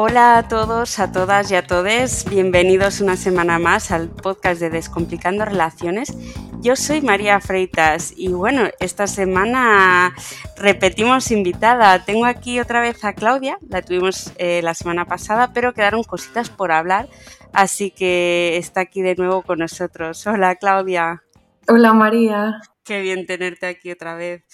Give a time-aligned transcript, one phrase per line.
[0.00, 2.24] Hola a todos, a todas y a todes.
[2.30, 6.16] Bienvenidos una semana más al podcast de Descomplicando Relaciones.
[6.60, 10.14] Yo soy María Freitas y bueno, esta semana
[10.56, 12.04] repetimos invitada.
[12.04, 16.48] Tengo aquí otra vez a Claudia, la tuvimos eh, la semana pasada, pero quedaron cositas
[16.48, 17.08] por hablar,
[17.52, 20.24] así que está aquí de nuevo con nosotros.
[20.28, 21.24] Hola Claudia.
[21.66, 22.60] Hola María.
[22.84, 24.44] Qué bien tenerte aquí otra vez.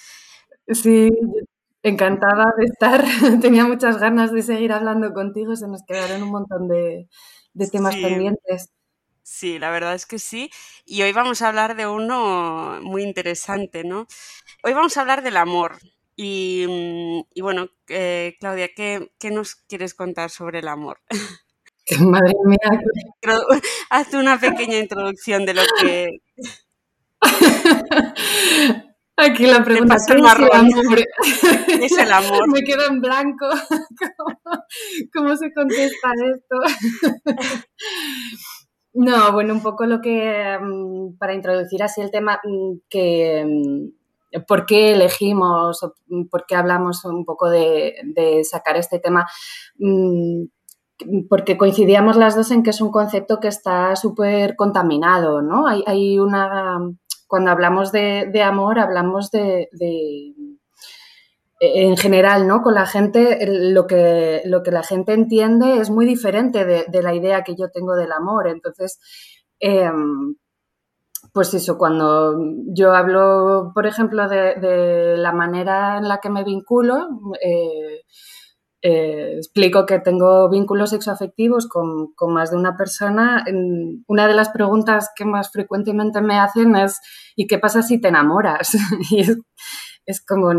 [0.69, 1.11] Sí,
[1.85, 3.05] Encantada de estar.
[3.43, 5.55] Tenía muchas ganas de seguir hablando contigo.
[5.55, 7.09] Se nos quedaron un montón de,
[7.71, 8.71] temas pendientes.
[9.23, 10.51] Sí, la verdad es que sí.
[10.87, 14.07] Y hoy vamos a hablar de uno muy interesante, ¿no?
[14.63, 15.77] Hoy vamos a hablar del amor.
[16.17, 21.01] Y, mm, bueno, eh, Claudia, ¿qué, nos quieres contar sobre el amor?
[22.01, 22.81] Madre mía.
[23.91, 26.09] Haz una pequeña introducción de lo que...
[29.17, 30.99] Aquí la pregunta es el amor.
[31.69, 32.49] Es el amor.
[32.51, 33.47] Me quedo en blanco.
[35.15, 36.57] ¿Cómo, se contesta esto?
[38.97, 44.45] No, bueno, un poco lo que, mm, para introducir así el tema, mm, que mm,
[44.47, 45.81] por qué elegimos,
[46.31, 47.95] por qué hablamos un poco de,
[48.45, 49.27] sacar este tema,
[51.29, 55.67] porque coincidíamos las dos en que es un concepto que está súper contaminado, ¿no?
[55.67, 56.79] Hay, hay una
[57.35, 59.69] cuando hablamos de, amor, hablamos de,
[61.59, 62.63] en general, ¿no?
[62.63, 67.13] Con la gente, lo que, lo que la gente entiende es muy diferente de, la
[67.13, 68.47] idea que yo tengo del amor.
[68.47, 69.01] Entonces,
[69.59, 70.37] em,
[71.33, 72.37] pues eso, cuando
[72.69, 77.09] yo hablo, por ejemplo, de, la manera en la que me vinculo,
[77.43, 78.03] eh,
[78.87, 83.43] eh, explico que tengo vínculos sexoafectivos con, con, más de una persona,
[84.07, 87.01] una de las preguntas que más frecuentemente me hacen es
[87.35, 88.75] ¿y qué pasa si te enamoras?
[89.11, 89.23] y
[90.05, 90.51] es, como,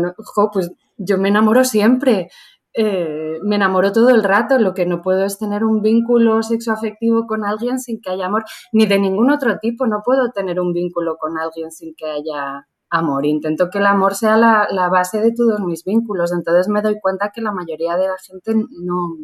[0.52, 2.28] pues yo me enamoro siempre,
[2.74, 7.28] eh, me enamoro todo el rato, lo que no puedo es tener un vínculo sexoafectivo
[7.28, 10.72] con alguien sin que haya amor, ni de ningún otro tipo, no puedo tener un
[10.72, 13.26] vínculo con alguien sin que haya amor.
[13.26, 16.32] Intento que el amor sea la, base de todos mis vínculos.
[16.32, 19.16] Entonces me doy cuenta que la mayoría de la gente no,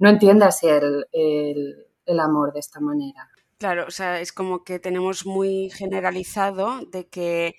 [0.00, 3.28] entiende así el, amor de esta manera.
[3.58, 7.54] Claro, o sea, es como que tenemos muy generalizado de que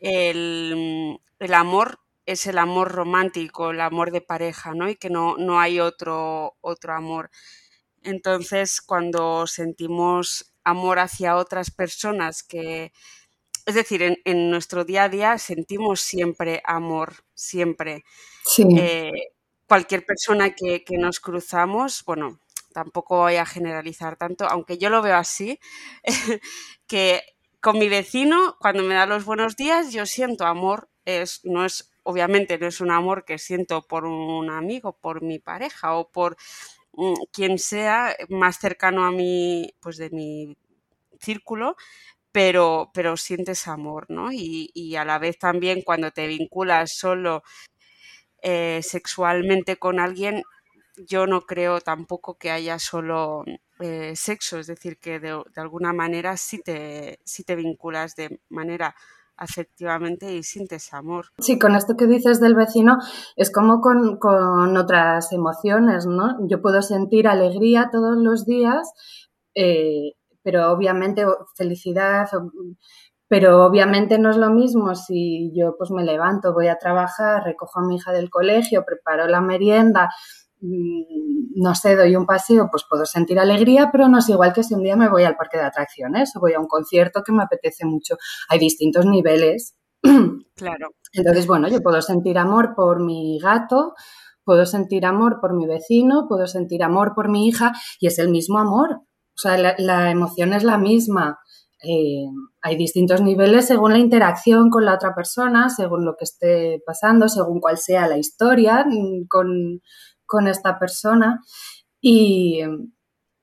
[0.00, 1.18] el,
[1.54, 4.88] amor es el amor romántico, el amor de pareja, ¿no?
[4.90, 7.30] Y que no, no hay otro, otro amor.
[8.02, 12.92] Entonces, cuando sentimos amor hacia otras personas que,
[13.68, 18.02] es decir, en, nuestro día a día sentimos siempre amor, siempre.
[18.56, 19.12] Eh,
[19.66, 22.40] cualquier persona que, nos cruzamos, bueno,
[22.72, 25.60] tampoco voy a generalizar tanto, aunque yo lo veo así,
[26.86, 27.20] que
[27.60, 30.88] con mi vecino, cuando me da los buenos días, yo siento amor.
[31.04, 35.40] Es, no es, obviamente, no es un amor que siento por un amigo, por mi
[35.40, 36.38] pareja o por
[36.92, 40.56] mm, quien sea más cercano a mí, pues de mi
[41.20, 41.76] círculo,
[42.38, 44.30] pero, pero sientes amor, ¿no?
[44.30, 47.42] Y, a la vez también cuando te vinculas solo
[48.42, 50.44] eh, sexualmente con alguien,
[51.08, 53.42] yo no creo tampoco que haya solo
[53.80, 58.94] eh, sexo, es decir, que de, alguna manera sí te, sí te vinculas de manera
[59.36, 61.26] afectivamente y sientes amor.
[61.40, 62.98] Sí, con esto que dices del vecino
[63.34, 66.36] es como con, con otras emociones, ¿no?
[66.46, 68.92] Yo puedo sentir alegría todos los días
[69.56, 70.12] eh,
[70.42, 71.24] pero obviamente
[71.56, 72.28] felicidad,
[73.28, 77.80] pero obviamente no es lo mismo si yo pues me levanto, voy a trabajar, recojo
[77.80, 80.08] a mi hija del colegio, preparo la merienda,
[80.60, 84.62] mm, no sé, doy un paseo, pues puedo sentir alegría, pero no es igual que
[84.62, 87.32] si un día me voy al parque de atracciones o voy a un concierto que
[87.32, 88.16] me apetece mucho.
[88.48, 89.74] Hay distintos niveles.
[90.58, 90.88] Claro.
[91.12, 93.94] Entonces, bueno, yo puedo sentir amor por mi gato,
[94.42, 98.28] puedo sentir amor por mi vecino, puedo sentir amor por mi hija y es el
[98.28, 99.02] mismo amor.
[99.38, 101.38] O sea, la, emoción es la misma.
[101.80, 102.26] Eh,
[102.60, 107.28] hay distintos niveles según la interacción con la otra persona, según lo que esté pasando,
[107.28, 111.40] según cuál sea la historia mm, con, esta persona.
[112.00, 112.64] Y,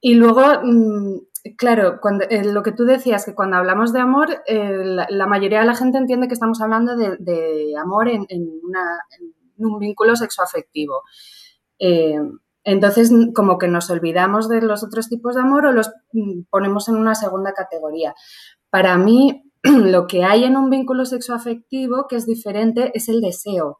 [0.04, 4.98] luego, mm, claro, cuando, eh, lo que tú decías, que cuando hablamos de amor, eh,
[5.10, 8.28] la, mayoría de la gente entiende que estamos hablando de, amor en,
[9.58, 11.04] un vínculo sexoafectivo.
[12.66, 16.90] Entonces, como que nos olvidamos de los otros tipos de amor o los mm, ponemos
[16.90, 18.16] en una segunda categoría.
[18.72, 23.80] Para mí, lo que hay en un vínculo sexoafectivo que es diferente es el deseo,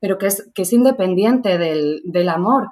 [0.00, 2.68] pero que es, que es independiente del, amor.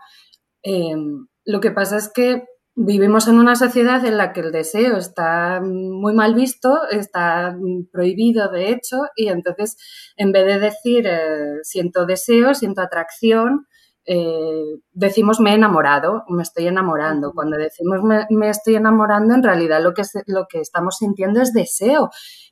[0.64, 2.44] Em, lo que pasa es que
[2.74, 7.56] vivimos en una sociedad en la que el deseo está muy mal visto, está
[7.92, 9.76] prohibido de hecho, y entonces
[10.16, 13.66] en vez de decir eh, siento deseo, siento atracción,
[14.04, 17.32] eh, decimos me he enamorado, me estoy enamorando.
[17.32, 22.10] Cuando decimos me, estoy enamorando, en realidad lo que, lo que estamos sintiendo es deseo.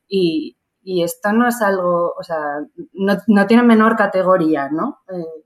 [0.09, 0.57] Y,
[1.05, 2.39] esto no es algo, o sea,
[2.95, 4.99] no, tiene menor categoría, ¿no?
[5.09, 5.45] Eh,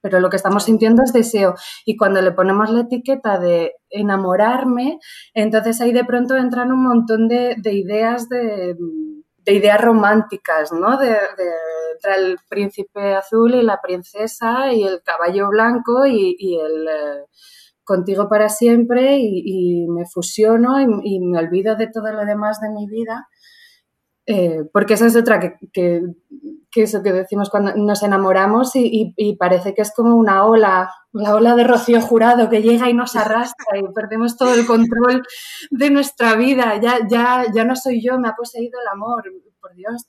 [0.00, 1.54] pero lo que estamos sintiendo es deseo.
[1.84, 4.98] Y cuando le ponemos la etiqueta de enamorarme,
[5.34, 8.76] entonces ahí de pronto entran un montón de, ideas de,
[9.46, 10.98] ideas románticas, ¿no?
[10.98, 11.16] De,
[12.16, 17.24] el príncipe azul y la princesa y el caballo blanco y, el eh,
[17.84, 22.86] contigo para siempre y, me fusiono y, me olvido de todo lo demás de mi
[22.86, 23.28] vida.
[24.26, 25.40] Eh, porque esa es otra
[25.72, 26.02] que
[26.82, 31.54] eso que decimos cuando nos enamoramos y, parece que es como una ola, la ola
[31.54, 35.22] de rocío jurado que llega y nos arrastra y perdemos todo el control
[35.70, 36.80] de nuestra vida.
[36.80, 39.24] Ya, ya, ya no soy yo, me ha poseído el amor.
[39.60, 40.06] Por Dios,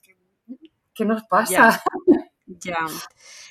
[0.94, 1.82] ¿qué, nos pasa?
[2.64, 2.78] Ya.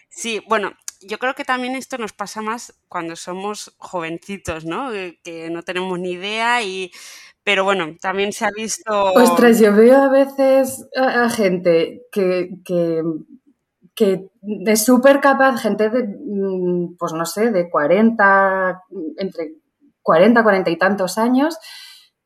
[0.09, 0.73] Sí, bueno,
[1.03, 4.91] yo creo que también esto nos pasa más cuando somos jovencitos, ¿no?
[5.23, 6.91] Que no tenemos ni idea y
[7.47, 9.13] pero bueno, también se ha visto...
[9.13, 12.51] Ostras, yo veo a veces a, gente que,
[13.95, 14.29] que,
[14.67, 18.83] es súper capaz, gente de, mm, pues no sé, de 40,
[19.19, 19.53] entre
[20.03, 21.57] 40, 40 y tantos años,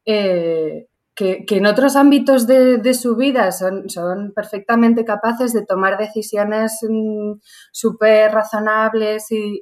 [0.06, 6.78] eh, que, en otros ámbitos de, su vida son, son, perfectamente capaces de tomar decisiones
[6.88, 7.32] mm,
[7.72, 9.60] súper razonables y,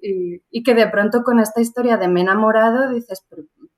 [0.53, 3.27] y, que de pronto con esta historia de me he enamorado dices,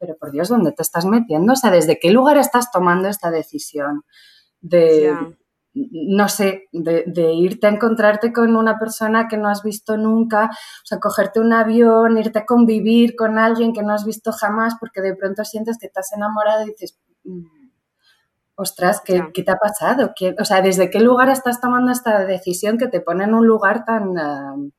[0.01, 1.53] pero por Dios, ¿dónde te estás metiendo?
[1.53, 4.03] O sea, ¿desde qué lugar estás tomando esta decisión?
[4.63, 5.15] De,
[5.75, 10.87] no sé, de, irte a encontrarte con una persona que no has visto nunca, o
[10.87, 15.03] sea, cogerte un avión, irte a convivir con alguien que no has visto jamás, porque
[15.03, 17.45] de pronto sientes que estás enamorado y dices, mm,
[18.55, 20.13] ostras, ¿qué, te ha pasado?
[20.39, 23.85] o sea, ¿desde qué lugar estás tomando esta decisión que te pone en un lugar
[23.85, 24.73] tan...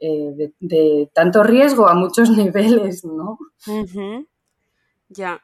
[0.00, 3.38] Eh, de, tanto riesgo a muchos niveles, ¿no?
[5.14, 5.42] Ya,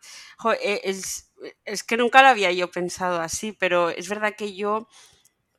[0.62, 4.88] eh, es, que nunca lo había yo pensado así, pero es verdad que yo,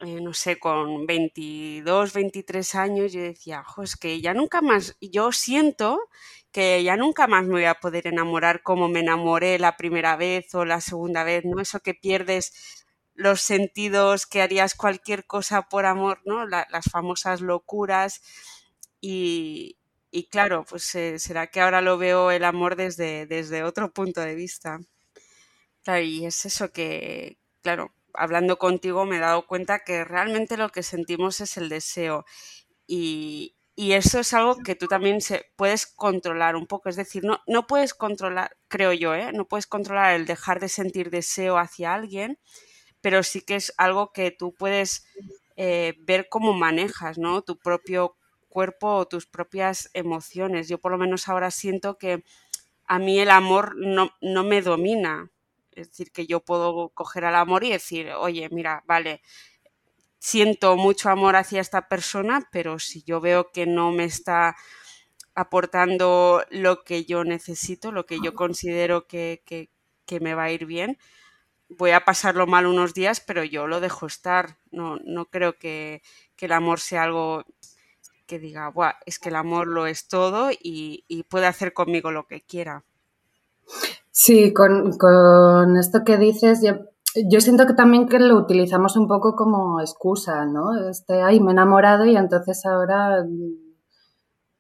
[0.02, 4.98] eh, no sé, con 22, 23 años, yo decía, jo, es que ya nunca más,
[5.02, 6.00] yo siento
[6.52, 10.54] que ya nunca más me voy a poder enamorar como me enamoré la primera vez
[10.56, 11.62] o la segunda vez, ¿no?
[11.62, 12.54] Eso que pierdes
[13.16, 16.46] los sentidos, que harías cualquier cosa por amor, ¿no?
[16.48, 18.22] las famosas locuras
[19.02, 19.78] y,
[20.12, 20.84] y claro, pues
[21.18, 24.80] será que ahora lo veo el amor desde, desde otro punto de vista.
[25.84, 30.69] Claro, y es eso que, claro, hablando contigo me he dado cuenta que realmente lo
[30.69, 32.25] que sentimos es el deseo.
[32.88, 36.90] Y, y eso es algo que tú también se, puedes controlar un poco.
[36.90, 39.31] Es decir, no, no puedes controlar, creo yo, ¿eh?
[39.34, 42.40] no puedes controlar el dejar de sentir deseo hacia alguien,
[43.02, 45.06] pero sí que es algo que tú puedes
[45.58, 47.42] eh, ver cómo manejas, ¿no?
[47.44, 48.18] Tu propio
[48.51, 50.69] cuerpo o tus propias emociones.
[50.69, 52.24] Yo por lo menos ahora siento que
[52.86, 55.31] a mí el amor no, no me domina.
[55.74, 59.21] Es decir, que yo puedo coger al amor y decir, oye, mira, vale,
[60.19, 64.56] siento mucho amor hacia esta persona, pero si yo veo que no me está
[65.36, 69.69] aportando lo que yo necesito, lo que yo considero que, que,
[70.06, 70.98] que me va a ir bien,
[71.69, 74.57] voy a pasarlo mal unos días, pero yo lo dejo estar.
[74.71, 76.01] No, no creo que,
[76.36, 77.45] que el amor sea algo
[78.31, 78.72] que diga,
[79.06, 82.86] es que el amor lo es todo y, puede hacer conmigo lo que quiera.
[84.10, 89.82] Sí, con, esto que dices, yo, siento que también que lo utilizamos un poco como
[89.82, 90.89] excusa, ¿no?
[90.89, 93.25] Este, ay, me he enamorado y entonces ahora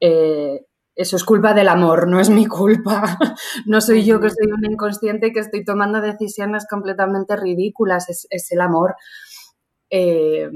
[0.01, 3.17] eh, eso es culpa del amor, no es mi culpa.
[3.67, 8.51] No soy yo que soy un inconsciente y que estoy tomando decisiones completamente ridículas, es,
[8.51, 8.95] el amor.
[9.89, 10.49] Eh,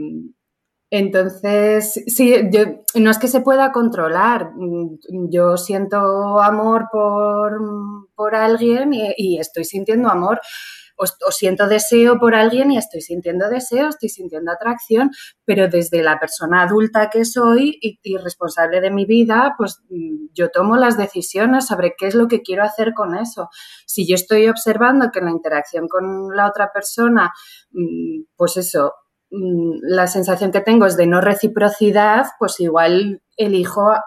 [0.98, 2.64] entonces, sí, yo,
[2.96, 4.52] no es que se pueda controlar.
[5.30, 10.40] Yo siento amor por, alguien y, estoy sintiendo amor.
[10.98, 15.12] O, siento deseo por alguien y estoy sintiendo deseo, estoy sintiendo atracción,
[15.44, 19.82] pero desde la persona adulta que soy y, y, responsable de mi vida, pues
[20.34, 23.50] yo tomo las decisiones sobre qué es lo que quiero hacer con eso.
[23.86, 27.34] Si yo estoy observando que la interacción con la otra persona,
[27.72, 33.94] mm, pues eso, Mm, la sensación que tengo es de no reciprocidad, pues igual elijo
[33.94, 34.00] eh,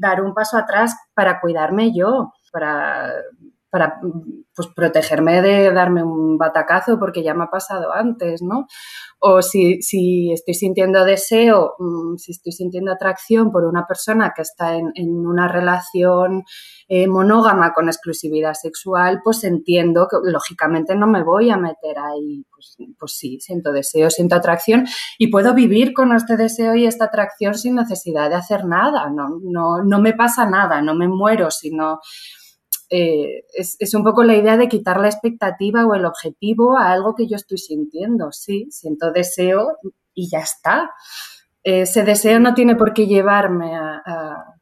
[0.00, 3.12] dar un paso atrás para cuidarme yo, para
[3.70, 4.00] para
[4.54, 8.66] pues, protegerme de darme un batacazo porque ya me ha pasado antes, ¿no?
[9.20, 14.42] O si, si estoy sintiendo deseo, mm, si estoy sintiendo atracción por una persona que
[14.42, 14.92] está en,
[15.26, 16.44] una relación
[16.88, 22.44] eh, monógama con exclusividad sexual, pues entiendo que lógicamente no me voy a meter ahí.
[22.50, 24.86] Pues, pues sí, siento deseo, siento atracción
[25.18, 29.10] y puedo vivir con este deseo y esta atracción sin necesidad de hacer nada.
[29.10, 32.00] No, no, no me pasa nada, no me muero, sino
[32.90, 37.14] eh, es, un poco la idea de quitar la expectativa o el objetivo a algo
[37.14, 38.32] que yo estoy sintiendo.
[38.32, 39.78] Sí, siento deseo
[40.14, 40.90] y ya está.
[41.62, 44.54] Ese deseo no tiene por qué llevarme a,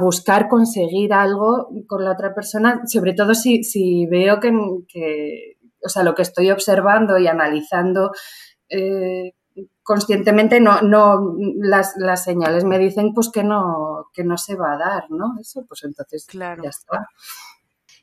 [0.00, 6.14] buscar conseguir algo con la otra persona, sobre todo si, veo que, o sea, lo
[6.14, 8.12] que estoy observando y analizando
[8.68, 9.32] eh,
[9.82, 14.74] conscientemente no, no las, las, señales me dicen pues que no, que no se va
[14.74, 15.34] a dar, ¿no?
[15.40, 16.62] Eso, pues entonces claro.
[16.62, 17.08] ya está.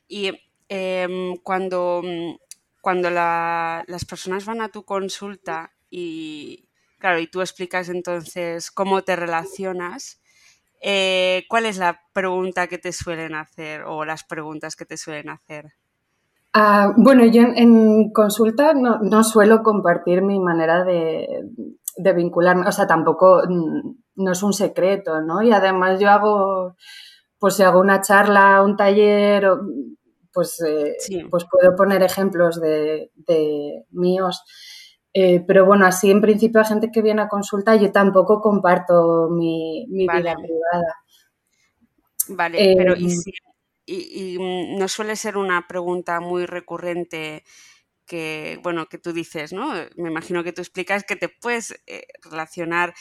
[0.08, 0.32] Y
[0.68, 2.36] em, cuando, mm,
[2.80, 9.16] cuando las personas van a tu consulta y, claro, y tú explicas entonces cómo te
[9.16, 10.20] relacionas,
[10.80, 15.28] eh, ¿cuál es la pregunta que te suelen hacer o las preguntas que te suelen
[15.28, 15.72] hacer?
[16.54, 21.44] Ah, bueno, yo en, consulta no, suelo compartir mi manera de,
[21.96, 25.42] de, vincularme, o sea, tampoco mm, no es un secreto, ¿no?
[25.42, 26.74] Y además yo hago,
[27.38, 29.48] pues si hago una charla, un taller,
[30.38, 30.96] pues, eh,
[31.28, 33.10] pues puedo poner ejemplos de,
[33.90, 34.40] míos.
[35.12, 39.28] Eh, pero bueno, así en principio hay gente que viene a consulta, yo tampoco comparto
[39.30, 40.94] mi, vida privada.
[42.28, 43.08] Vale, pero ¿y,
[43.84, 47.42] y, mm, no suele ser una pregunta muy recurrente
[48.06, 49.72] que, bueno, que tú dices, ¿no?
[49.96, 52.94] Me imagino que tú explicas que te puedes eh, relacionar,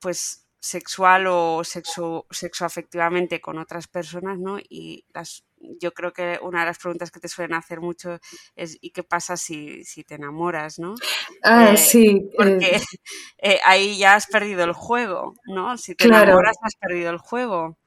[0.00, 4.58] pues, sexual o sexo, sexoafectivamente con otras personas, ¿no?
[4.58, 8.18] Y las, yo creo que una de las preguntas que te suelen hacer mucho
[8.56, 10.94] es ¿y qué pasa si, te enamoras, ¿no?
[11.42, 12.30] Ah, eh, sí.
[12.36, 12.80] Porque eh.
[13.42, 15.78] Eh, ahí ya has perdido el juego, ¿no?
[15.78, 17.78] Si te enamoras has perdido el juego.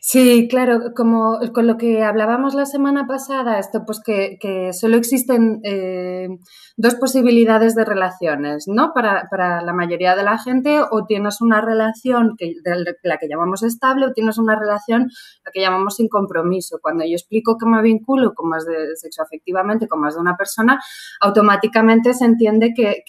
[0.00, 5.60] Sí, claro, como con lo que hablábamos la semana pasada, esto pues que, solo existen
[5.64, 6.28] eh,
[6.76, 8.92] dos posibilidades de relaciones, ¿no?
[8.94, 9.26] Para,
[9.62, 14.06] la mayoría de la gente, o tienes una relación que, de la que llamamos estable,
[14.06, 15.08] o tienes una relación
[15.44, 16.78] la que llamamos sin compromiso.
[16.82, 20.36] Cuando yo explico que me vinculo con más de sexo afectivamente con más de una
[20.36, 20.80] persona,
[21.20, 23.04] automáticamente se entiende que,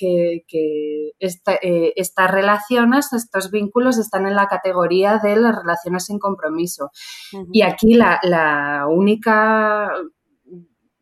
[1.20, 6.92] eh, estas relaciones, estos vínculos están en la categoría de las relaciones sin compromiso.
[7.52, 9.92] Y aquí la, única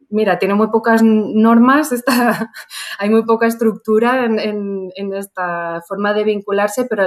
[0.09, 2.51] mira, tiene muy pocas normas, está,
[2.99, 7.05] hay muy poca estructura en, esta forma de vincularse, pero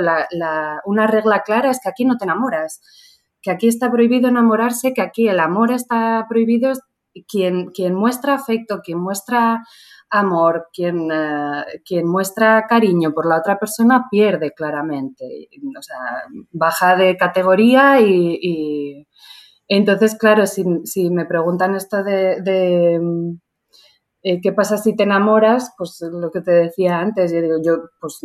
[0.84, 2.80] una regla clara es que aquí no te enamoras,
[3.40, 6.72] que aquí está prohibido enamorarse, que aquí el amor está prohibido,
[7.28, 9.62] quien, quien muestra afecto, quien muestra
[10.10, 15.98] amor, quien, eh, quien muestra cariño por la otra persona pierde claramente, o sea,
[16.52, 19.06] baja de categoría y,
[19.68, 22.98] entonces, claro, si, me preguntan esto de,
[24.22, 27.90] eh, qué pasa si te enamoras, pues lo que te decía antes, yo digo, yo,
[28.00, 28.20] pues,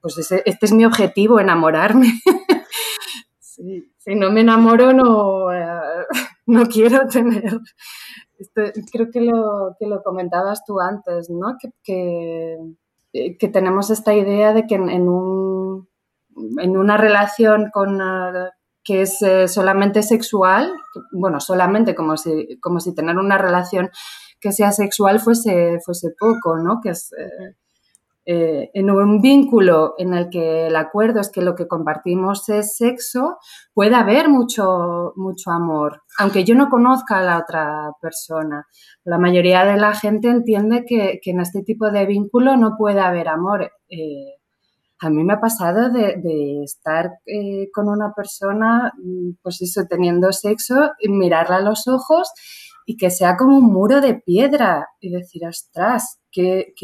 [0.00, 2.12] pues este es mi objetivo, enamorarme.
[3.40, 5.66] si no me enamoro, no, eh,
[6.46, 7.60] no quiero tener
[8.92, 11.56] creo que lo, que lo comentabas tú antes, ¿no?
[11.82, 12.58] Que,
[13.12, 15.88] eh, que, tenemos esta idea de que en, un,
[16.58, 18.50] en una relación con, eh,
[18.84, 20.72] que es eh, solamente sexual,
[21.12, 23.90] bueno, solamente como si, como si tener una relación
[24.40, 26.80] que sea sexual fuese, fuese poco, ¿no?
[26.82, 27.56] Que eh,
[28.32, 33.38] en un vínculo en el que el acuerdo es que lo que compartimos es sexo,
[33.74, 38.68] puede haber mucho, mucho amor, aunque yo no conozca a la otra persona.
[39.04, 43.28] La mayoría de la gente entiende que, en este tipo de vínculo no puede haber
[43.28, 43.72] amor.
[43.88, 44.36] Eh,
[45.00, 48.92] a mí me ha pasado de, estar eh, con una persona,
[49.42, 52.30] pues eso, teniendo sexo, mirarla a los ojos
[52.90, 56.74] y que sea como un muro de piedra y decir, ostras, qué,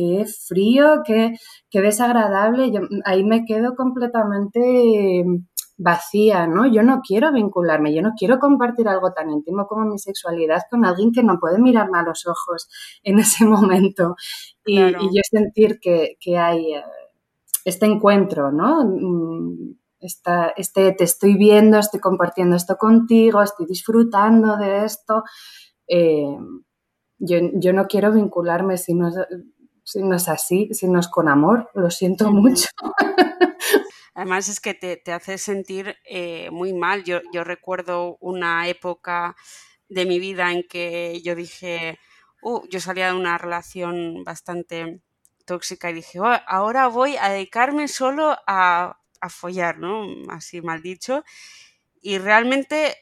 [0.47, 1.35] frío, qué,
[1.73, 2.71] desagradable.
[2.71, 5.25] Yo, ahí me quedo completamente
[5.77, 6.65] vacía, ¿no?
[6.65, 10.85] Yo no quiero vincularme, yo no quiero compartir algo tan íntimo como mi sexualidad con
[10.85, 12.69] alguien que no puede mirarme a los ojos
[13.03, 14.15] en ese momento.
[14.65, 16.85] Y, yo sentir que, hay eh,
[17.65, 18.85] este encuentro, ¿no?
[18.85, 19.75] Mm,
[20.57, 25.25] este te estoy viendo, estoy compartiendo esto contigo, estoy disfrutando de esto.
[25.89, 26.37] Eh,
[27.19, 29.11] yo, no quiero vincularme si no,
[29.85, 32.69] si no es así, si no es con amor, lo siento mucho.
[34.15, 37.05] Además es que te, hace sentir eh, muy mal.
[37.05, 39.37] Yo, recuerdo una época
[39.89, 41.99] de mi vida en que yo dije,
[42.43, 45.01] uh, yo salía de una relación bastante
[45.45, 50.07] tóxica y dije, oh, ahora voy a dedicarme solo a, a follar, ¿no?
[50.29, 51.23] Así mal dicho.
[52.01, 52.97] Y realmente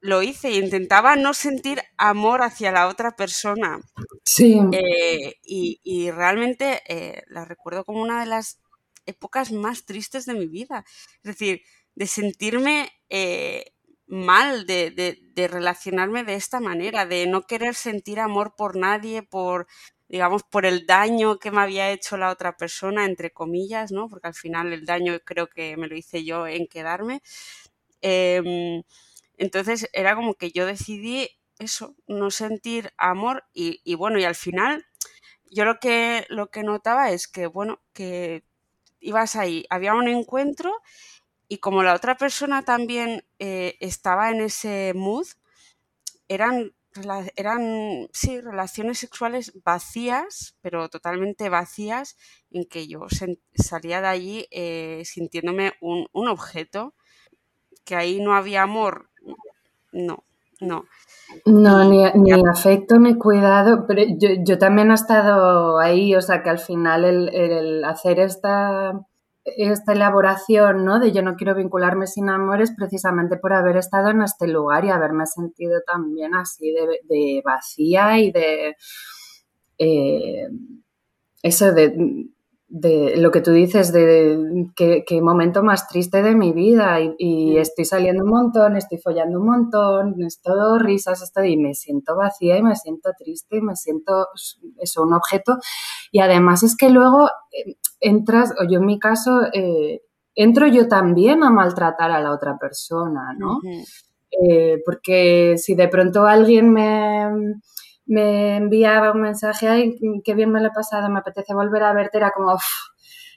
[0.00, 3.80] lo hice y intentaba no sentir amor hacia la otra persona.
[4.24, 4.60] Sí.
[4.72, 8.60] Eh, y, realmente eh, la recuerdo como una de las
[9.06, 10.84] épocas más tristes de mi vida.
[11.16, 11.62] Es decir,
[11.94, 13.72] de sentirme eh,
[14.06, 19.66] mal, de, de, relacionarme de esta manera, de no querer sentir amor por nadie, por
[20.08, 24.08] digamos, por el daño que me había hecho la otra persona, entre comillas, ¿no?
[24.08, 27.22] Porque al final el daño creo que me lo hice yo en quedarme.
[28.02, 28.82] Em,
[29.40, 34.86] entonces era como que yo decidí eso, no sentir amor y, bueno, y al final
[35.50, 38.44] yo lo que, lo que notaba es que, bueno, que
[39.00, 40.74] ibas ahí, había un encuentro
[41.48, 45.26] y como la otra persona también eh, estaba en ese mood,
[46.28, 46.74] eran,
[47.36, 52.16] eran, sí, relaciones sexuales vacías, pero totalmente vacías,
[52.50, 53.06] en que yo
[53.54, 56.94] salía de allí eh, sintiéndome un, un objeto,
[57.84, 59.09] que ahí no había amor,
[59.92, 60.24] no,
[60.60, 60.84] no.
[61.46, 66.42] No, ni, ni afecto ni cuidado, pero yo, yo, también he estado ahí, o sea
[66.42, 69.00] que al final el, el, hacer esta,
[69.44, 70.98] esta elaboración, ¿no?
[70.98, 74.84] De yo no quiero vincularme sin amor es precisamente por haber estado en este lugar
[74.84, 78.76] y haberme sentido también así de, de vacía y de
[79.78, 80.48] eh,
[81.42, 81.96] eso de
[82.70, 87.84] de lo que tú dices, de qué, momento más triste de mi vida y, estoy
[87.84, 92.56] saliendo un montón, estoy follando un montón, es todo risas, estoy, y me siento vacía
[92.56, 94.28] y me siento triste y me siento
[94.78, 95.58] eso, un objeto.
[96.12, 100.02] Y además es que luego eh, entras, o yo en mi caso, eh,
[100.36, 103.58] entro yo también a maltratar a la otra persona, ¿no?
[104.48, 107.58] Eh, porque si de pronto alguien me
[108.10, 111.92] me enviaba un mensaje, ay, qué bien me lo he pasado, me apetece volver a
[111.92, 112.58] verte, era como,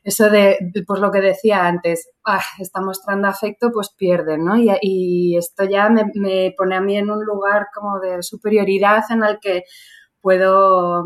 [0.04, 4.56] eso de, pues lo que decía antes, ah, está mostrando afecto, pues pierde, ¿no?
[4.58, 9.40] Y, esto ya me, pone a mí en un lugar como de superioridad en el
[9.40, 9.64] que
[10.22, 11.04] puedo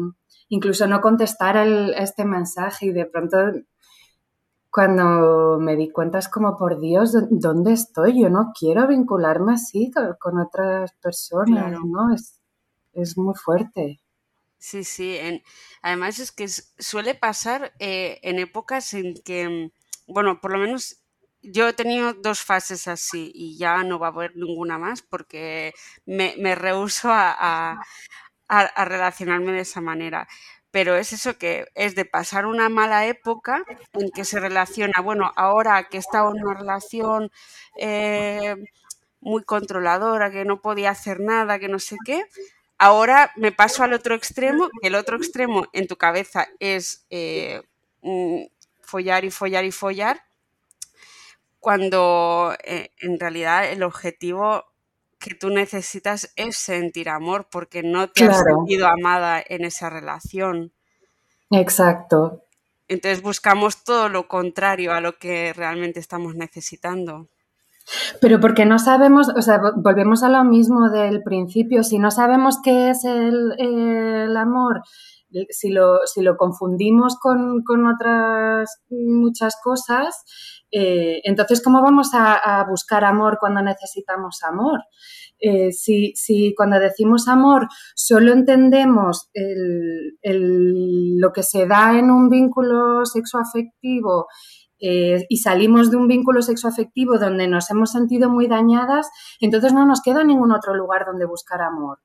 [0.50, 3.38] incluso no contestar el, este mensaje y de pronto
[4.72, 8.22] cuando me di cuenta es como, por Dios, ¿dónde estoy?
[8.22, 12.14] Yo no quiero vincularme así con, otras personas, ¿no?
[12.14, 12.37] Es,
[12.98, 14.00] es muy fuerte.
[14.60, 15.20] Sí, sí.
[15.82, 19.72] además es que suele pasar eh, en épocas en que,
[20.08, 20.98] bueno, por lo menos
[21.42, 25.74] yo he tenido dos fases así y ya no va a haber ninguna más porque
[26.06, 27.80] me, me rehuso a,
[28.50, 30.28] relacionarme de esa manera.
[30.72, 35.32] Pero es eso que es de pasar una mala época en que se relaciona, bueno,
[35.36, 37.32] ahora que he estado en una relación
[37.78, 38.56] eh,
[39.22, 42.26] muy controladora, que no podía hacer nada, que no sé qué,
[42.78, 47.62] Ahora me paso al otro extremo, el otro extremo en tu cabeza es eh,
[48.02, 48.44] mm,
[48.82, 50.24] follar y follar y follar,
[51.60, 54.64] cuando eh, en realidad el objetivo
[55.20, 60.72] que tú necesitas es sentir amor, porque no te has sentido amada en esa relación.
[61.50, 62.44] Exacto.
[62.88, 67.28] Entonces buscamos todo lo contrario a lo que realmente estamos necesitando.
[68.20, 72.60] Pero porque no sabemos, o sea, volvemos a lo mismo del principio, si no sabemos
[72.64, 74.82] qué es el, amor,
[75.50, 80.24] si lo, si lo confundimos con, otras muchas cosas,
[80.72, 84.82] eh, entonces, ¿cómo vamos a, buscar amor cuando necesitamos amor?
[85.40, 89.30] Eh, si, si, cuando decimos amor solo entendemos
[90.24, 94.26] lo que se da en un vínculo sexoafectivo
[94.80, 99.10] eh, y salimos de un vínculo sexoafectivo donde nos hemos sentido muy dañadas,
[99.40, 102.00] entonces no nos queda ningún otro lugar donde buscar amor.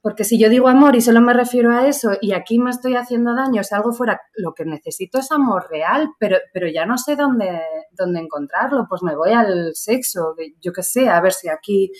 [0.00, 2.96] Porque si yo digo amor y solo me refiero a eso y aquí me estoy
[2.96, 6.98] haciendo daño, si algo fuera, lo que necesito es amor real, pero, pero ya no
[6.98, 7.60] sé dónde,
[7.92, 11.92] dónde encontrarlo, pues me voy al sexo, yo qué sé, a ver si aquí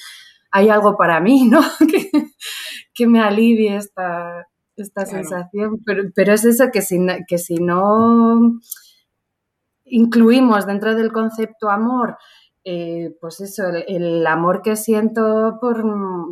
[0.50, 1.60] hay algo para mí, ¿no?
[2.94, 5.82] que, me alivie esta, esta sensación.
[5.84, 8.58] Pero, pero, es eso que si, que si no
[9.86, 12.16] incluimos dentro del concepto amor,
[12.68, 15.84] eh, pues eso, el, amor que siento por,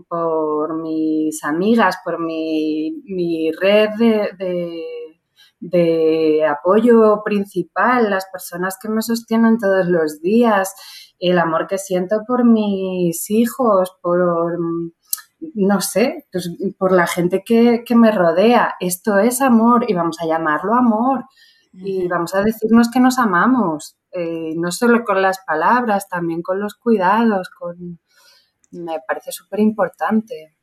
[0.08, 4.30] por mis amigas, por mi, mi red de,
[5.60, 10.74] de, apoyo principal, las personas que me sostienen todos los días,
[11.20, 14.58] el amor que siento por mis hijos, por,
[15.54, 18.74] no sé, pues por la gente que, que me rodea.
[18.80, 21.26] Esto es amor y vamos a llamarlo amor
[21.76, 26.60] y vamos a decirnos que nos amamos, eh, no solo con las palabras, también con
[26.60, 27.98] los cuidados, con...
[28.70, 30.56] me parece súper importante.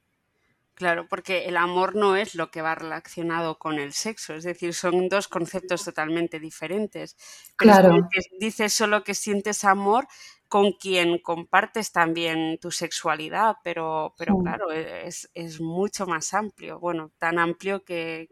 [0.74, 4.74] Claro, porque el amor no es lo que va relacionado con el sexo, es decir,
[4.74, 7.18] son dos conceptos totalmente diferentes.
[7.56, 8.08] claro.
[8.40, 10.08] dices solo que sientes amor
[10.52, 15.30] con quien compartes también tu sexualidad, pero, pero claro, es,
[15.62, 18.28] mucho más amplio, bueno, tan amplio que,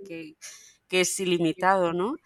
[0.90, 2.18] es ilimitado, ¿no?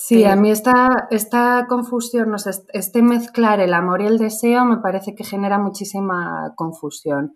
[0.00, 2.32] Sí, a mí esta, esta confusión,
[2.72, 7.34] este mezclar el amor y el deseo me parece que genera muchísima confusión.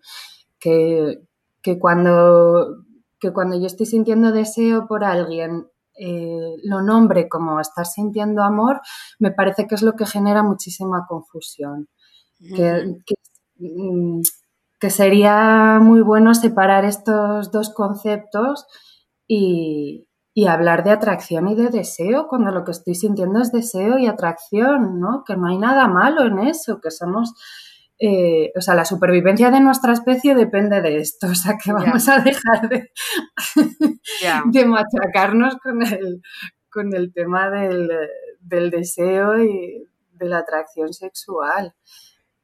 [0.61, 1.19] Que,
[1.61, 2.85] que cuando,
[3.19, 5.67] que cuando yo estoy sintiendo deseo por alguien,
[5.99, 8.79] eh, lo nombre como estar sintiendo amor,
[9.19, 11.89] me parece que es lo que genera muchísima confusión.
[12.39, 13.01] que,
[13.57, 14.21] mm,
[14.79, 18.65] que, sería muy bueno separar estos dos conceptos
[19.27, 23.99] y, y, hablar de atracción y de deseo, cuando lo que estoy sintiendo es deseo
[23.99, 25.23] y atracción, ¿no?
[25.25, 27.33] Que no hay nada malo en eso, que somos
[28.05, 32.09] eh, o sea, la supervivencia de nuestra especie depende de esto, o sea, que vamos
[32.09, 32.91] a dejar de,
[34.51, 36.21] de, machacarnos con el,
[36.69, 37.89] con el tema del,
[38.71, 41.73] deseo y de la atracción sexual.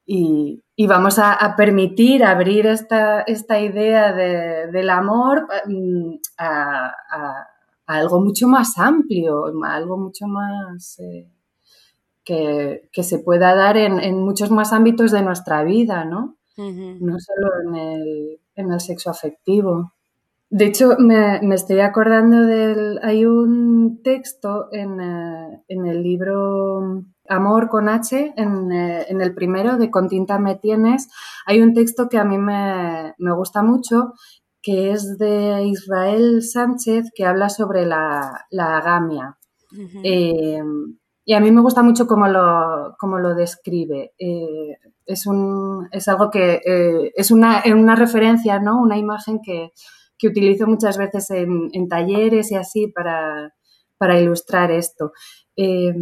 [0.06, 6.94] Y, vamos a, permitir abrir esta, esta idea del amor mm, a,
[7.98, 11.00] algo mucho más amplio, a algo mucho más...
[11.00, 11.28] Eh,
[12.24, 16.38] que, se pueda dar en, muchos más ámbitos de nuestra vida, ¿no?
[16.58, 19.94] No solo en el, en el, sexo afectivo.
[20.50, 23.00] De hecho, me, estoy acordando del...
[23.02, 29.78] Hay un texto en, eh, el libro Amor con H, en, eh, en, el primero
[29.78, 31.10] de Con tinta me tienes,
[31.46, 34.14] hay un texto que a mí me, gusta mucho,
[34.70, 39.36] que es de Israel Sánchez, que habla sobre la, agamia.
[41.26, 44.14] Y a mí me gusta mucho cómo lo, lo describe.
[44.20, 44.78] Eh,
[45.08, 48.80] es, un, es algo que eh, es una, una, referencia, ¿no?
[48.80, 49.72] Una imagen que,
[50.28, 55.14] utilizo muchas veces en, talleres y así para, ilustrar esto.
[55.56, 55.96] Eh,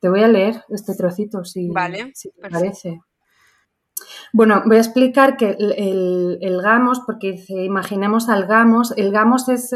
[0.00, 3.00] te voy a leer este trocito, si, vale, te parece.
[4.32, 9.74] Bueno, voy a explicar que el, gamos, porque imaginemos al gamos, el gamos es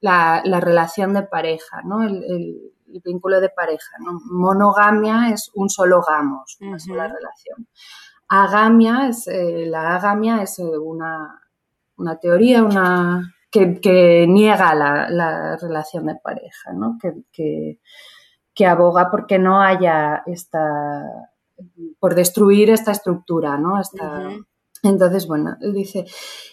[0.00, 2.02] la, relación de pareja, ¿no?
[2.02, 3.96] el, el vínculo de pareja.
[4.30, 7.68] Monogamia es un solo gamos, una sola relación.
[8.28, 11.40] Agamia es, eh, la agamia es eh, una,
[12.20, 16.98] teoría una, que, niega la, relación de pareja, ¿no?
[17.00, 17.78] que,
[18.54, 21.02] que, aboga porque no haya esta,
[21.98, 23.80] por destruir esta estructura, ¿no?
[23.80, 24.28] Esta,
[24.84, 26.04] entonces, bueno, dice,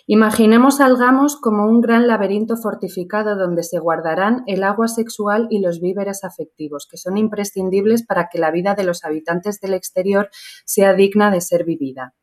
[0.07, 5.59] imaginemos al Gamos como un gran laberinto fortificado donde se guardarán el agua sexual y
[5.59, 10.29] los víveres afectivos, que son imprescindibles para que la vida de los habitantes del exterior
[10.65, 12.13] sea digna de ser vivida.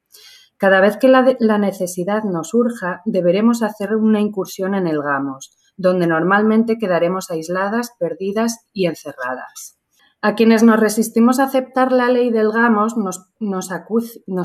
[0.56, 5.54] Cada vez que la, la necesidad nos surja, deberemos hacer una incursión en el Gamos,
[5.76, 9.77] donde normalmente quedaremos aisladas, perdidas y encerradas.
[10.20, 13.70] A quienes nos resistimos a aceptar la ley del gamos nos,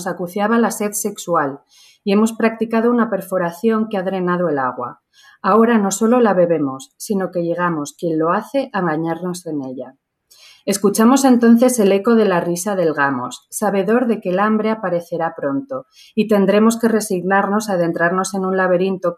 [0.05, 1.61] acuciaba la sed sexual
[2.03, 5.01] y hemos practicado una perforación que ha drenado el agua.
[5.41, 9.95] Ahora no solo la bebemos, sino que llegamos, quien lo hace, a bañarnos en ella.
[10.65, 15.33] Escuchamos entonces el eco de la risa del gamos, sabedor de que el hambre aparecerá
[15.35, 19.15] pronto, y tendremos que resignarnos a adentrarnos en un laberinto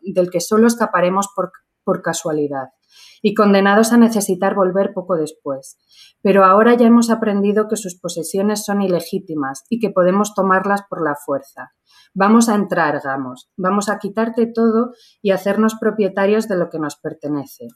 [0.00, 1.28] del que solo escaparemos
[1.84, 2.68] por casualidad
[3.22, 5.78] y condenados a necesitar volver poco después.
[6.22, 11.02] Pero ahora ya hemos aprendido que sus posesiones son ilegítimas y que podemos tomarlas por
[11.02, 11.72] la fuerza.
[12.14, 16.96] Vamos a entrar, Gamos, vamos a quitarte todo y hacernos propietarios de lo que nos
[16.96, 17.68] pertenece.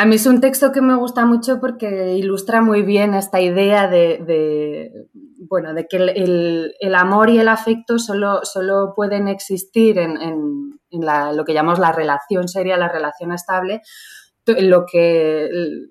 [0.00, 3.86] A mí es un texto que me gusta mucho porque ilustra muy bien esta idea
[3.86, 4.90] de,
[5.46, 11.54] bueno, de que el, amor y el afecto solo, solo pueden existir en, lo que
[11.54, 13.82] llamamos la relación seria, la relación estable,
[14.46, 15.48] lo que,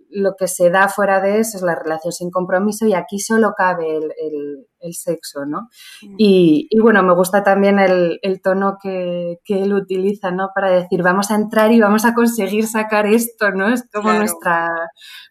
[0.09, 3.53] lo que se da fuera de eso es la relación sin compromiso y aquí solo
[3.55, 5.69] cabe el, sexo, ¿no?
[6.01, 6.15] Mm.
[6.17, 10.49] Y, bueno, me gusta también el, tono que, él utiliza, ¿no?
[10.53, 13.69] Para decir, vamos a entrar y vamos a conseguir sacar esto, ¿no?
[13.69, 14.69] Es como nuestra,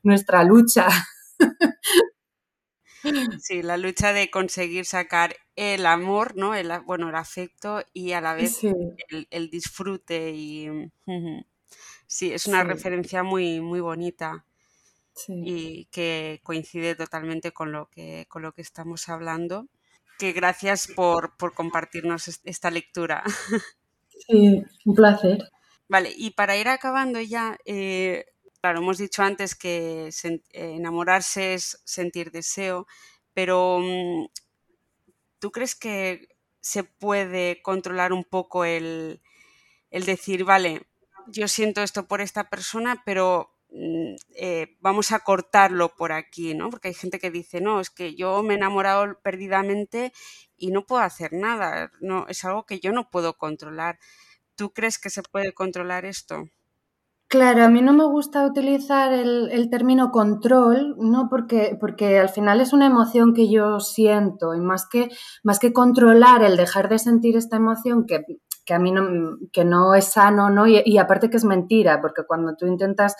[0.03, 0.87] nuestra lucha.
[3.41, 6.55] Sí, la lucha de conseguir sacar el amor, ¿no?
[6.55, 8.61] El, bueno, el afecto y a la vez
[9.31, 10.69] el, disfrute y...
[12.07, 14.47] Sí, es una referencia muy, muy bonita
[15.29, 19.67] y que coincide totalmente con lo que, con lo que estamos hablando.
[20.19, 23.23] Que gracias por, compartirnos esta lectura.
[24.27, 25.39] Sí, un placer.
[25.89, 28.27] Vale, y para ir acabando ya, eh,
[28.61, 30.11] claro, hemos dicho antes que
[30.53, 32.87] enamorarse es sentir deseo,
[33.35, 34.27] pero mm,
[35.39, 36.29] ¿tú crees que
[36.61, 39.23] se puede controlar un poco el,
[39.91, 40.89] el decir, vale,
[41.29, 46.71] yo siento esto por esta persona, pero mm, eh, vamos a cortarlo por aquí, ¿no?
[46.71, 50.13] Porque hay gente que dice, no, es que yo me he enamorado perdidamente
[50.57, 53.99] y no puedo hacer nada, no, es algo que yo no puedo controlar.
[54.57, 56.47] ¿Tú crees que se puede controlar esto?
[57.31, 61.29] Claro, a mí no me gusta utilizar el, término control, ¿no?
[61.29, 65.11] Porque, porque al final es una emoción que yo siento y más que,
[65.43, 68.25] más que controlar el dejar de sentir esta emoción que,
[68.73, 70.67] a mí no, que no es sano, ¿no?
[70.67, 73.15] Y, aparte que es mentira, porque cuando tú intentas,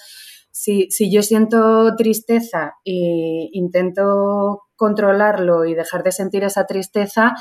[0.51, 7.35] si, si yo siento tristeza e intento controlarlo y dejar de sentir esa tristeza,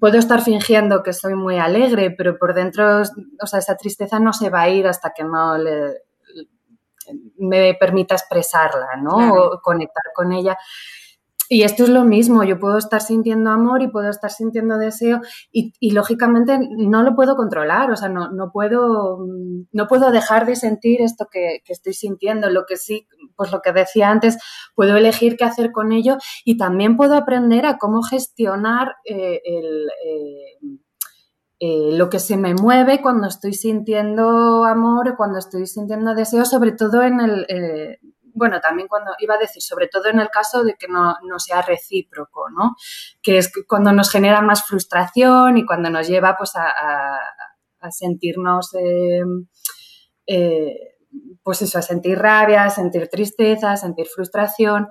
[0.00, 4.32] puedo estar fingiendo que soy muy alegre, pero por dentro, o sea, esa tristeza no
[4.32, 6.02] se va a ir hasta que no le,
[7.38, 9.32] me permita expresarla, ¿no?
[9.34, 10.56] O conectar con ella.
[11.48, 15.20] Y esto es lo mismo, yo puedo estar sintiendo amor y puedo estar sintiendo deseo
[15.52, 19.18] y, lógicamente no lo puedo controlar, o sea, no, no, puedo,
[19.70, 22.50] no puedo dejar de sentir esto que, estoy sintiendo.
[22.50, 24.38] Lo que sí, pues lo que decía antes,
[24.74, 30.58] puedo elegir qué hacer con ello y también puedo aprender a cómo gestionar eh, eh,
[31.58, 36.72] eh, lo que se me mueve cuando estoy sintiendo amor, cuando estoy sintiendo deseo, sobre
[36.72, 37.46] todo en el
[38.36, 41.62] bueno, también cuando iba a decir, sobre todo en el caso de que no, sea
[41.62, 42.76] recíproco, ¿no?
[43.22, 47.18] Que es cuando nos genera más frustración y cuando nos lleva pues a,
[47.90, 49.22] sentirnos, eh,
[50.26, 50.95] eh,
[51.42, 54.88] pues eso, sentir rabia, sentir tristeza, sentir frustración.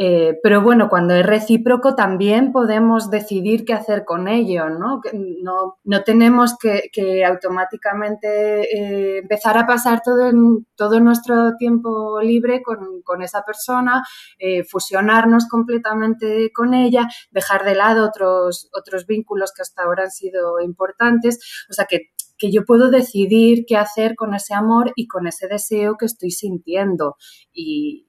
[0.00, 5.00] Eh, pero bueno, cuando es recíproco también podemos decidir qué hacer con ello, ¿no?
[5.42, 10.30] No, no tenemos que, automáticamente eh, empezar a pasar todo,
[10.76, 14.04] todo nuestro tiempo libre con, esa persona,
[14.38, 20.12] eh, fusionarnos completamente con ella, dejar de lado otros, otros vínculos que hasta ahora han
[20.12, 21.40] sido importantes.
[21.68, 25.48] O sea que que yo puedo decidir qué hacer con ese amor y con ese
[25.48, 27.16] deseo que estoy sintiendo.
[27.52, 28.06] Y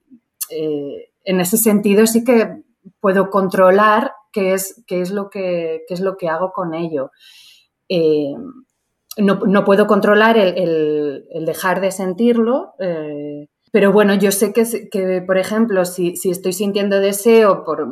[1.24, 2.62] en ese sentido sí que
[3.00, 7.10] puedo controlar qué es, qué es, lo, que, es lo que hago con ello.
[7.88, 8.34] Eh,
[9.18, 15.84] no, puedo controlar el, dejar de sentirlo, eh, pero bueno, yo sé que, por ejemplo,
[15.84, 17.86] si, estoy sintiendo deseo por,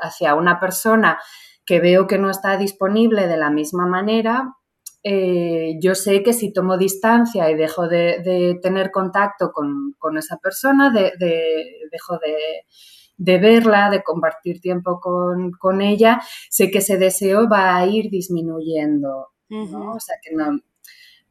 [0.00, 1.18] hacia una persona
[1.64, 4.54] que veo que no está disponible de la misma manera,
[5.08, 10.90] eh, yo sé que si tomo distancia y dejo de, tener contacto con, esa persona,
[10.90, 11.12] de,
[11.92, 18.10] dejo de, verla, de compartir tiempo con, ella, sé que ese deseo va a ir
[18.10, 19.28] disminuyendo.
[19.48, 20.58] O sea, que no,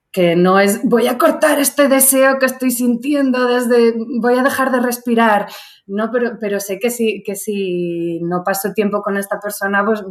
[0.10, 4.72] que no es voy a cortar este deseo que estoy sintiendo desde voy a dejar
[4.72, 5.50] de respirar.
[5.86, 10.02] No, pero, pero sé que si, que si no paso tiempo con esta persona, pues,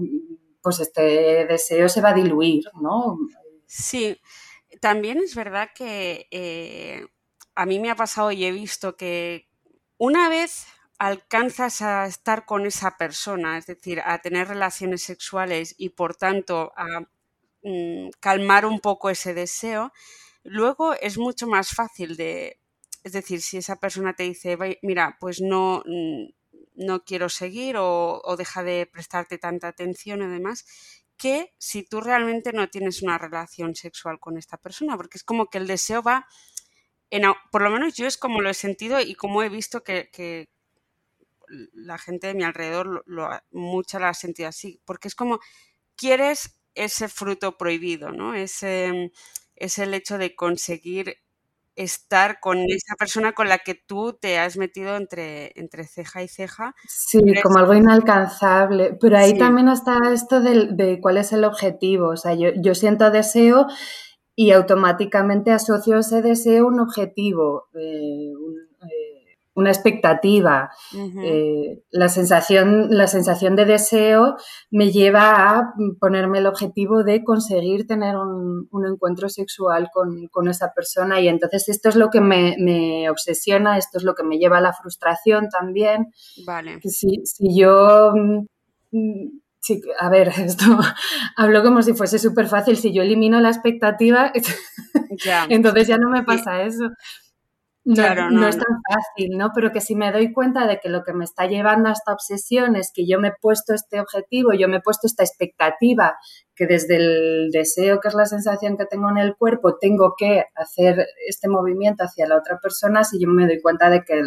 [0.60, 3.16] pues este deseo se va a diluir, ¿no?
[3.76, 4.20] Sí,
[4.80, 7.06] también es verdad que eh,
[7.56, 9.48] a mí me ha pasado y he visto que
[9.98, 10.66] una vez
[10.98, 16.72] alcanzas a estar con esa persona, es decir, a tener relaciones sexuales y por tanto
[16.76, 17.00] a
[17.64, 19.92] mm, calmar un poco ese deseo,
[20.44, 22.60] luego es mucho más fácil de,
[23.04, 26.26] es decir, si esa persona te dice, mira, pues no, mm,
[26.76, 30.64] no quiero seguir o, o deja de prestarte tanta atención y demás,
[31.16, 35.46] que si tú realmente no tienes una relación sexual con esta persona, porque es como
[35.46, 36.26] que el deseo va,
[37.10, 40.48] en, por lo menos yo es como lo he sentido y como he visto que,
[41.72, 45.40] la gente de mi alrededor, lo, mucha la ha sentido así, porque es como
[45.94, 48.34] quieres ese fruto prohibido, ¿no?
[48.34, 49.12] Ese,
[49.56, 51.18] es el hecho de conseguir
[51.76, 56.28] estar con esa persona con la que tú te has metido entre, entre ceja y
[56.28, 56.74] ceja.
[56.86, 58.96] Sí, como algo inalcanzable.
[59.00, 62.08] Pero ahí también está esto de, cuál es el objetivo.
[62.08, 63.66] O sea, yo, yo siento deseo
[64.36, 68.32] y automáticamente asocio ese deseo a un objetivo, eh,
[69.54, 70.70] una expectativa.
[71.22, 74.36] Eh, la, sensación, la sensación de deseo
[74.70, 81.20] me lleva a ponerme el objetivo de conseguir tener un, encuentro sexual con, esa persona
[81.20, 84.60] y entonces esto es lo que me, obsesiona, esto es lo que me lleva a
[84.60, 86.12] la frustración también.
[86.46, 86.80] Vale.
[86.82, 88.12] Si, si yo...
[88.90, 90.64] Mm, sí, a ver, esto
[91.36, 92.76] hablo como si fuese súper fácil.
[92.76, 94.32] Si yo elimino la expectativa,
[95.48, 96.90] entonces ya no me pasa eso.
[97.86, 99.50] No, no, es tan fácil, ¿no?
[99.54, 102.14] Pero que si me doy cuenta de que lo que me está llevando a esta
[102.14, 106.16] obsesión es que yo me he puesto este objetivo, yo me he puesto esta expectativa,
[106.54, 110.44] que desde el deseo, que es la sensación que tengo en el cuerpo, tengo que
[110.54, 114.22] hacer este movimiento hacia la otra persona, si yo me doy cuenta de que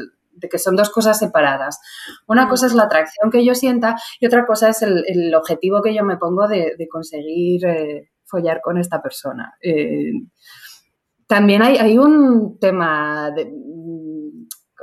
[0.52, 1.80] que son dos cosas separadas.
[2.28, 5.96] Una cosa es la atracción que yo sienta y otra cosa es el, objetivo que
[5.96, 9.56] yo me pongo de, conseguir eh, follar con esta persona.
[9.62, 10.12] Eh,
[11.28, 13.52] también hay, hay, un tema de,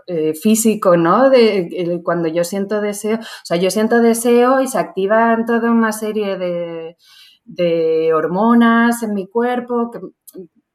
[0.07, 1.31] eh, físico, ¿no?
[1.31, 5.93] De, cuando yo siento deseo, o sea, yo siento deseo y se activan toda una
[5.93, 6.97] serie de,
[7.45, 10.01] de hormonas en mi cuerpo, que,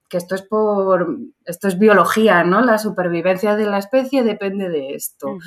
[0.09, 2.61] que, esto es por, esto es biología, ¿no?
[2.61, 5.37] La supervivencia de la especie depende de esto.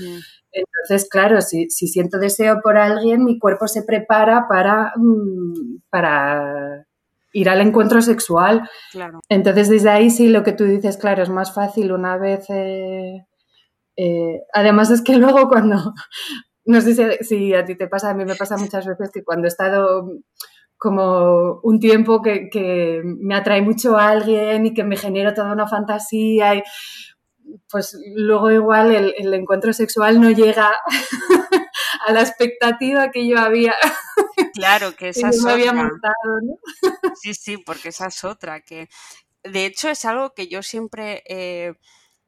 [0.52, 6.87] Entonces, claro, si, si, siento deseo por alguien, mi cuerpo se prepara para, mm, para
[7.33, 8.68] ir al encuentro sexual.
[8.90, 9.21] Claro.
[9.29, 13.27] Entonces, desde ahí sí lo que tú dices, claro, es más fácil una vez eh,
[13.97, 15.95] eh, además es que luego cuando,
[16.64, 19.47] no sé si, a ti te pasa, a mí me pasa muchas veces que cuando
[19.47, 20.11] he estado
[20.77, 25.68] como un tiempo que, me atrae mucho a alguien y que me genera toda una
[25.68, 26.62] fantasía y
[27.71, 30.73] pues luego igual el, encuentro sexual no llega
[32.07, 33.75] a la expectativa que yo había.
[34.54, 35.90] Claro, que esa es otra.
[37.20, 38.88] Sí, sí, porque esa es otra, que
[39.44, 41.74] de hecho es algo que yo siempre eh,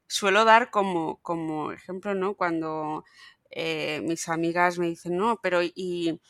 [0.07, 2.35] suelo dar como, como ejemplo, ¿no?
[2.35, 3.05] Cuando
[3.51, 6.21] eh, mis amigas me dicen, no, pero y,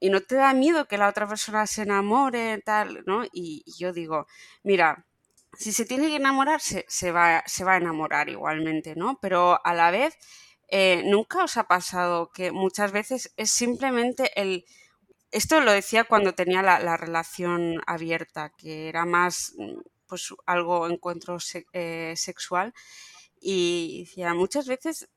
[0.00, 3.24] y no te da miedo que la otra persona se enamore, tal, ¿no?
[3.32, 4.26] Y, yo digo,
[4.62, 5.06] mira,
[5.54, 9.18] si se tiene que enamorar, se, va, se va a enamorar igualmente, ¿no?
[9.20, 10.16] Pero a la vez,
[10.68, 14.64] eh, nunca os ha pasado que muchas veces es simplemente el...
[15.32, 19.54] Esto lo decía cuando tenía la, la relación abierta, que era más
[20.06, 21.38] pues algo encuentro
[21.72, 22.72] eh, sexual
[23.40, 25.08] y decía, muchas veces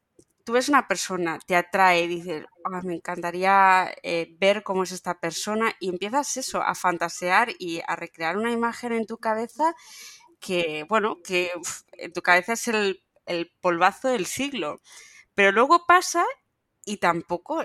[0.44, 5.20] tú ves una persona, te atrae, dices, ah, me encantaría eh, ver cómo es esta
[5.20, 9.76] persona y empiezas eso, a fantasear y a recrear una imagen en tu cabeza
[10.40, 11.52] que, bueno, que
[11.94, 13.04] en tu cabeza es el,
[13.62, 14.82] polvazo del siglo.
[15.40, 16.26] Pero luego pasa
[16.84, 17.64] y tampoco,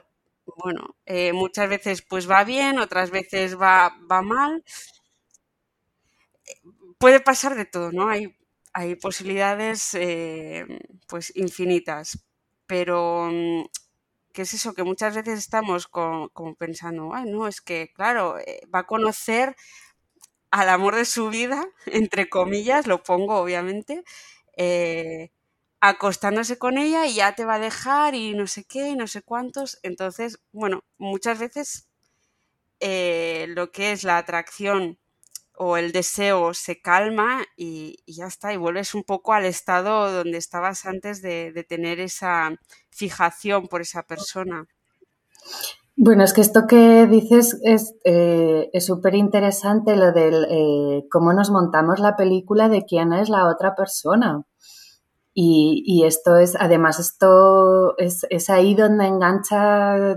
[0.62, 4.62] bueno, eh, muchas veces pues va bien, otras veces va, va mal
[6.98, 8.08] puede pasar de todo, ¿no?
[8.08, 8.37] Hay,
[8.72, 10.64] hay posibilidades eh,
[11.08, 12.24] pues infinitas,
[12.68, 13.64] pero mm,
[14.32, 14.72] ¿qué es eso?
[14.72, 19.56] Que muchas veces estamos como pensando, ay, no, es que, claro, eh, va a conocer
[20.52, 24.04] al amor de su vida, entre comillas, lo pongo obviamente,
[25.87, 29.07] acostándose con ella y ya te va a dejar y no sé qué y no
[29.07, 29.79] sé cuántos.
[29.83, 31.88] Entonces, bueno, muchas veces
[32.81, 34.99] lo que es la atracción
[35.57, 40.38] o el deseo se calma y, ya está, y vuelves un poco al estado donde
[40.38, 44.66] estabas antes de, tener esa fijación por esa persona.
[45.97, 51.51] Bueno, es que esto que dices es eh, súper interesante, lo del eh, cómo nos
[51.51, 54.47] montamos la película de quién es la otra persona.
[55.37, 60.16] Y, esto es, además, esto es, ahí donde engancha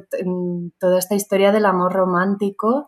[0.80, 2.88] toda esta historia del amor romántico,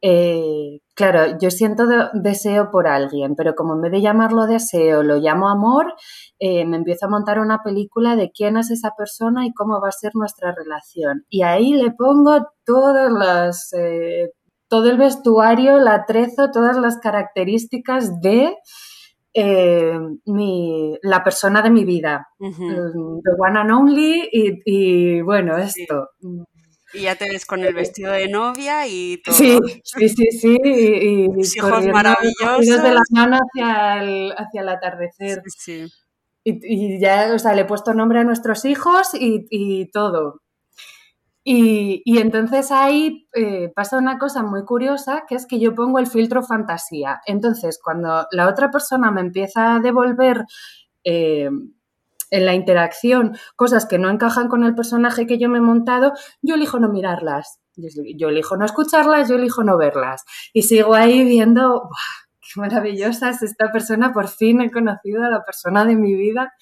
[0.00, 5.16] eh, claro, yo siento deseo por alguien, pero como en vez de llamarlo deseo, lo
[5.16, 5.94] llamo amor,
[6.38, 9.88] eh, me empiezo a montar una película de quién es esa persona y cómo va
[9.88, 11.24] a ser nuestra relación.
[11.28, 14.30] Y ahí le pongo todas las, eh,
[14.68, 18.54] todo el vestuario, la trezo, todas las características de
[19.34, 26.10] mi, la persona de mi vida, the one and only, y, y bueno, esto.
[26.94, 29.34] Y ya te ves con el vestido de novia y todo.
[29.34, 30.58] Sí, sí, sí, sí.
[30.64, 32.66] Y, hijos maravillosos.
[32.66, 35.42] Desde las manos hacia el, hacia el atardecer.
[35.46, 35.92] Sí, sí.
[36.44, 40.40] Y, ya, o sea, le he puesto nombre a nuestros hijos y, todo.
[41.50, 46.06] Y, entonces ahí eh, pasa una cosa muy curiosa, que es que yo pongo el
[46.06, 47.22] filtro fantasía.
[47.24, 50.44] Entonces, cuando la otra persona me empieza a devolver
[51.04, 51.48] eh,
[52.30, 56.12] en la interacción cosas que no encajan con el personaje que yo me he montado,
[56.42, 57.60] yo elijo no mirarlas.
[57.74, 60.26] Yo elijo no escucharlas, yo elijo no verlas.
[60.52, 61.88] Y sigo ahí viendo,
[62.42, 66.52] qué maravillosa es esta persona, por fin he conocido a la persona de mi vida.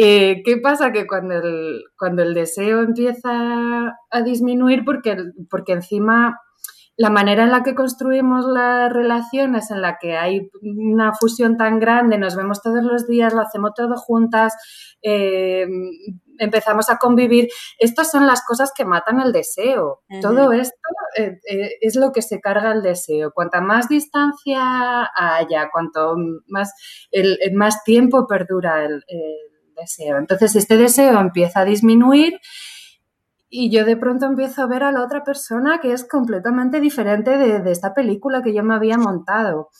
[0.00, 0.92] Eh, ¿Qué pasa?
[0.92, 5.16] Que cuando el, cuando el deseo empieza a disminuir, porque,
[5.50, 6.38] porque encima
[6.96, 11.80] la manera en la que construimos las relaciones, en la que hay una fusión tan
[11.80, 14.54] grande, nos vemos todos los días, lo hacemos todo juntas,
[15.02, 15.66] eh,
[16.38, 17.48] empezamos a convivir,
[17.80, 20.02] estas son las cosas que matan el deseo.
[20.20, 20.76] Todo esto
[21.16, 23.32] eh, eh, es lo que se carga el deseo.
[23.32, 26.14] Cuanta más distancia haya, cuanto
[26.46, 26.72] más,
[27.10, 30.18] el, más tiempo perdura el, el deseo.
[30.18, 32.34] Entonces, este deseo empieza a disminuir
[33.50, 37.38] y yo de pronto empiezo a ver a la otra persona que es completamente diferente
[37.38, 39.70] de, esta película que yo me había montado.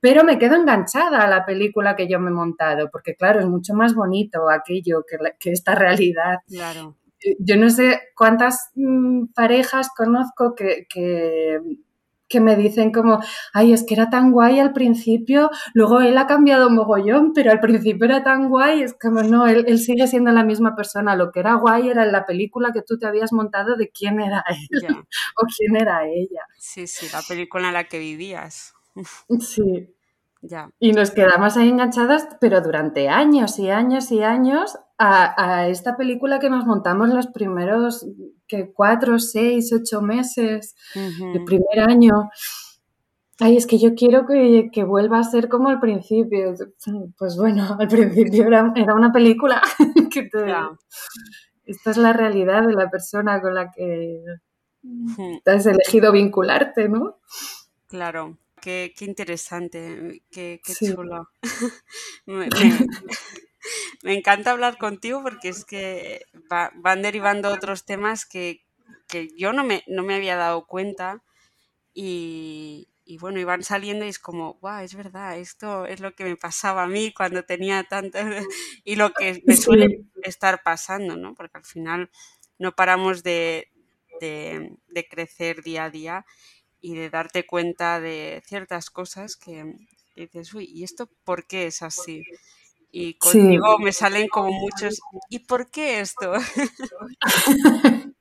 [0.00, 3.46] pero me quedo enganchada a la película que yo me he montado, porque claro, es
[3.46, 6.40] mucho más bonito aquello que, que esta realidad.
[6.46, 6.96] Claro.
[7.38, 11.58] Yo no sé cuántas mm, parejas conozco que, que
[12.28, 13.20] que me dicen como,
[13.52, 17.60] ay, es que era tan guay al principio, luego él ha cambiado mogollón, pero al
[17.60, 21.40] principio era tan guay, es como, no, él, sigue siendo la misma persona, lo que
[21.40, 24.68] era guay era la película que tú te habías montado de quién era él
[25.36, 26.42] o quién era ella.
[26.58, 28.74] Sí, sí, la película en la que vivías.
[29.40, 29.90] Sí.
[30.46, 30.70] Ya.
[30.78, 36.38] Y nos quedamos ahí enganchadas, pero durante años y años y años, a, esta película
[36.38, 38.06] que nos montamos los primeros
[38.46, 42.30] que cuatro, seis, ocho meses, el primer año.
[43.40, 46.54] Ay, es que yo quiero que, que, vuelva a ser como al principio.
[47.18, 49.60] Pues bueno, al principio era, era una película
[50.12, 50.28] que
[51.64, 54.22] Esta es la realidad de la persona con la que
[55.44, 57.18] te has elegido vincularte, ¿no?
[57.88, 61.28] Claro, qué, qué interesante, qué, qué chulo.
[62.26, 62.48] me
[64.04, 66.24] encanta hablar contigo porque es que
[66.74, 68.62] van derivando otros temas que,
[69.36, 71.22] yo no me, no me había dado cuenta
[71.94, 72.88] y,
[73.20, 76.84] bueno, iban saliendo y es como, wow, es verdad, esto es lo que me pasaba
[76.84, 78.18] a mí cuando tenía tanto
[78.84, 81.34] y lo que me suele estar pasando, ¿no?
[81.34, 82.10] Porque al final
[82.58, 83.70] no paramos de,
[84.20, 86.26] de crecer día a día
[86.80, 89.74] y de darte cuenta de ciertas cosas que
[90.16, 92.22] dices, uy, ¿y esto por qué es así?
[92.96, 96.32] Y contigo me salen como muchos, ¿y por qué esto?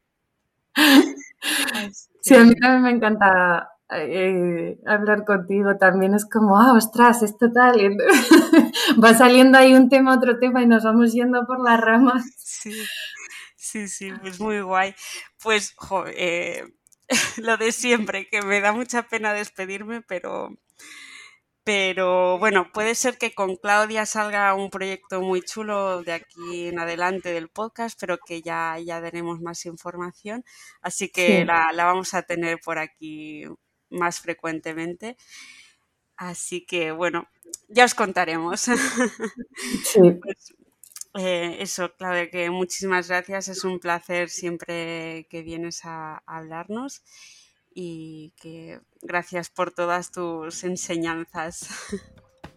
[2.22, 7.38] sí, a mí también me encanta eh, hablar contigo, también es como, ah, ostras, es
[7.38, 7.78] total,
[9.04, 12.24] va saliendo ahí un tema, otro tema y nos vamos yendo por las ramas.
[12.38, 12.74] Sí,
[13.56, 14.96] sí, sí, pues muy guay.
[15.44, 15.76] Pues,
[16.16, 16.64] eh,
[17.38, 20.50] lo de siempre, que me da mucha pena despedirme, pero
[21.64, 26.80] pero bueno, puede ser que con Claudia salga un proyecto muy chulo de aquí en
[26.80, 30.44] adelante del podcast, pero que ya, ya daremos más información.
[30.82, 33.46] Así que la, vamos a tener por aquí
[33.90, 35.16] más frecuentemente.
[36.18, 37.28] Así que bueno,
[37.70, 38.62] ya os contaremos.
[38.62, 40.00] Sí.
[40.22, 40.54] Pues,
[41.16, 43.48] eh, eso, Claudia, que muchísimas gracias.
[43.48, 47.04] Es un placer siempre que vienes a hablarnos
[47.74, 51.68] y que gracias por todas tus enseñanzas.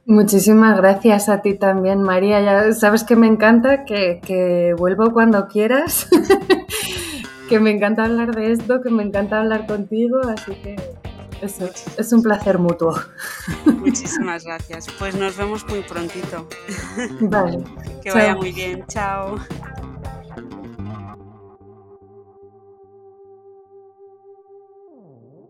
[0.09, 2.41] Muchísimas gracias a ti también, María.
[2.41, 6.09] Ya sabes que me encanta, que, vuelvo cuando quieras,
[7.49, 10.77] que me encanta hablar de esto, que me encanta hablar contigo, así que
[11.43, 12.95] eso, es un placer mutuo.
[13.65, 14.87] Muchísimas gracias.
[14.97, 16.49] Pues nos vemos muy prontito.
[17.21, 17.65] Vale.
[18.01, 18.85] Que vaya muy bien.
[18.87, 19.37] Chao.